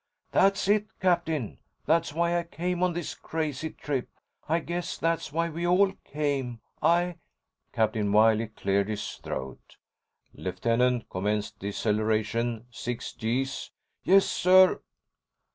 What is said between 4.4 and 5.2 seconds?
I guess